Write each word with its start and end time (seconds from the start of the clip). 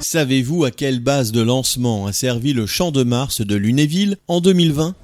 Savez-vous 0.00 0.64
à 0.64 0.70
quelle 0.70 1.00
base 1.00 1.32
de 1.32 1.40
lancement 1.40 2.06
a 2.06 2.12
servi 2.12 2.52
le 2.52 2.66
Champ 2.66 2.90
de 2.90 3.02
Mars 3.02 3.40
de 3.40 3.54
Lunéville 3.54 4.16
en 4.28 4.40
2020 4.40 4.94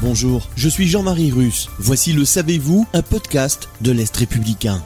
Bonjour, 0.00 0.48
je 0.56 0.68
suis 0.68 0.88
Jean-Marie 0.88 1.30
Russe. 1.30 1.68
Voici 1.78 2.12
le 2.12 2.24
Savez-vous, 2.24 2.86
un 2.94 3.02
podcast 3.02 3.68
de 3.82 3.92
l'Est 3.92 4.16
républicain. 4.16 4.82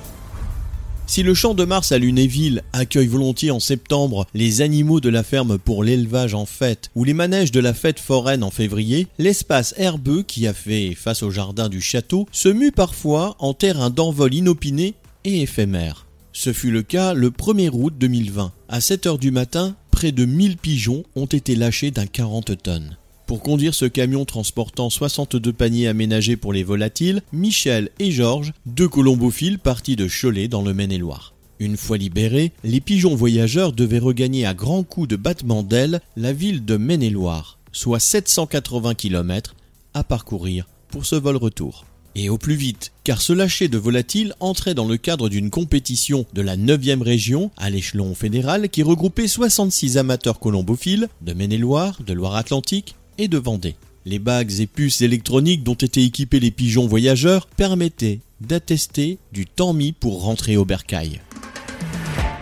Si 1.07 1.23
le 1.23 1.35
champ 1.35 1.55
de 1.55 1.65
Mars 1.65 1.93
à 1.93 1.99
Lunéville 1.99 2.63
accueille 2.73 3.07
volontiers 3.07 3.51
en 3.51 3.61
septembre 3.61 4.27
les 4.35 4.63
animaux 4.63 5.01
de 5.01 5.11
la 5.11 5.23
ferme 5.23 5.59
pour 5.59 5.85
l'élevage 5.85 6.35
en 6.35 6.47
fête 6.47 6.91
ou 6.95 7.05
les 7.05 7.15
manèges 7.15 7.53
de 7.53 7.61
la 7.61 7.75
fête 7.75 8.01
foraine 8.01 8.43
en 8.43 8.51
février, 8.51 9.07
l'espace 9.19 9.75
herbeux 9.77 10.23
qui 10.23 10.47
a 10.47 10.55
fait 10.55 10.95
face 10.95 11.23
au 11.23 11.31
jardin 11.31 11.69
du 11.69 11.81
château 11.81 12.27
se 12.33 12.49
mue 12.49 12.73
parfois 12.73 13.37
en 13.39 13.53
terrain 13.53 13.91
d'envol 13.91 14.33
inopiné 14.35 14.95
et 15.25 15.43
éphémère. 15.43 16.07
Ce 16.37 16.53
fut 16.53 16.73
le 16.73 16.83
cas 16.83 17.15
le 17.15 17.31
1er 17.31 17.71
août 17.73 17.95
2020. 17.97 18.53
À 18.69 18.81
7 18.81 19.07
heures 19.07 19.19
du 19.19 19.31
matin, 19.31 19.77
près 19.93 20.11
de 20.11 20.25
1000 20.25 20.57
pigeons 20.57 21.05
ont 21.15 21.27
été 21.27 21.55
lâchés 21.55 21.93
d'un 21.93 22.07
40 22.07 22.61
tonnes. 22.61 22.97
Pour 23.29 23.41
conduire 23.41 23.73
ce 23.73 23.85
camion 23.85 24.25
transportant 24.25 24.91
62 24.91 25.53
paniers 25.53 25.87
aménagés 25.87 26.37
pour 26.37 26.53
les 26.53 26.65
volatiles, 26.65 27.23
Michel 27.33 27.89
et 28.01 28.11
Georges, 28.11 28.53
deux 28.67 28.89
colombophiles 28.89 29.61
partis 29.61 29.95
de 29.95 30.09
Cholet 30.09 30.49
dans 30.49 30.63
le 30.63 30.75
Maine-et-Loire. 30.75 31.35
Une 31.61 31.77
fois 31.77 31.99
libérés, 31.99 32.51
les 32.65 32.81
pigeons 32.81 33.15
voyageurs 33.15 33.73
devaient 33.73 34.01
regagner 34.01 34.45
à 34.45 34.55
grands 34.55 34.83
coups 34.83 35.07
de 35.07 35.17
battement 35.17 35.63
d'ailes 35.63 36.01
la 36.17 36.33
ville 36.33 36.65
de 36.65 36.77
Maine-et-Loire, 36.77 37.61
soit 37.71 38.01
780 38.01 38.95
km 38.95 39.55
à 39.95 40.03
parcourir 40.03 40.67
pour 40.89 41.07
ce 41.07 41.15
vol 41.15 41.37
retour. 41.37 41.85
Et 42.17 42.29
au 42.29 42.39
plus 42.39 42.55
vite, 42.55 42.93
car 43.03 43.21
ce 43.21 43.33
lâcher 43.33 43.69
de 43.69 43.79
volatiles 43.79 44.35
entrait 44.39 44.75
dans 44.75 44.87
le 44.87 44.97
cadre 44.97 45.29
d'une 45.29 45.51
compétition 45.51 46.27
de 46.33 46.43
la 46.43 46.57
9e 46.57 47.03
région 47.03 47.51
à 47.57 47.71
l'échelon 47.71 48.15
fédéral 48.15 48.69
qui 48.69 48.85
regroupait 48.85 49.27
66 49.27 49.99
amateurs 49.99 50.39
colombophiles 50.39 51.09
de 51.23 51.33
Maine-et-Loire, 51.33 51.99
de 52.07 52.13
Loire-Atlantique 52.13 52.95
et 53.19 53.27
de 53.27 53.39
Vendée. 53.39 53.75
Les 54.07 54.19
bagues 54.19 54.61
et 54.61 54.67
puces 54.67 55.01
électroniques 55.01 55.65
dont 55.65 55.75
étaient 55.75 56.05
équipés 56.05 56.39
les 56.39 56.51
pigeons 56.51 56.87
voyageurs 56.87 57.47
permettaient 57.47 58.21
d'attester 58.41 59.19
du 59.33 59.47
temps 59.47 59.73
mis 59.73 59.93
pour 59.93 60.23
rentrer 60.23 60.57
au 60.57 60.65
bercail. 60.65 61.21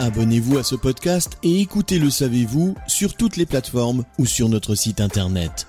Abonnez-vous 0.01 0.59
à 0.59 0.65
ce 0.65 0.75
podcast 0.75 1.39
et 1.45 1.61
écoutez 1.61 1.99
Le 1.99 2.11
Savez-vous 2.11 2.75
sur 2.89 3.15
toutes 3.15 3.37
les 3.37 3.47
plateformes 3.47 4.05
ou 4.19 4.27
sur 4.27 4.49
notre 4.49 4.75
site 4.75 5.01
internet. 5.01 5.69